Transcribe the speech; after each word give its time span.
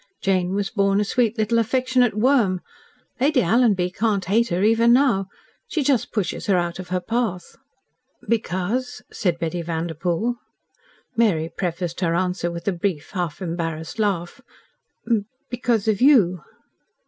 Jane 0.19 0.55
was 0.55 0.71
born 0.71 0.99
a 0.99 1.03
sweet 1.03 1.37
little 1.37 1.59
affectionate 1.59 2.17
worm. 2.17 2.61
Lady 3.19 3.41
Alanby 3.41 3.91
can't 3.93 4.25
hate 4.25 4.47
her, 4.49 4.63
even 4.63 4.91
now. 4.93 5.27
She 5.67 5.83
just 5.83 6.11
pushes 6.11 6.47
her 6.47 6.57
out 6.57 6.79
of 6.79 6.87
her 6.87 6.99
path." 6.99 7.55
"Because?" 8.27 9.03
said 9.11 9.37
Betty 9.37 9.61
Vanderpoel. 9.61 10.37
Mary 11.15 11.51
prefaced 11.55 11.99
her 12.01 12.15
answer 12.15 12.49
with 12.49 12.67
a 12.67 12.71
brief, 12.71 13.11
half 13.11 13.43
embarrassed 13.43 13.99
laugh. 13.99 14.41
"Because 15.51 15.87
of 15.87 16.01
YOU." 16.01 16.41